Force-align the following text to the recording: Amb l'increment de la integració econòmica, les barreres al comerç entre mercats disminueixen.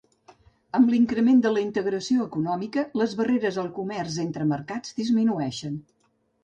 Amb 0.77 0.87
l'increment 0.93 1.43
de 1.45 1.51
la 1.57 1.61
integració 1.65 2.25
econòmica, 2.31 2.87
les 3.03 3.15
barreres 3.21 3.61
al 3.65 3.71
comerç 3.79 4.19
entre 4.27 4.53
mercats 4.57 5.01
disminueixen. 5.03 5.83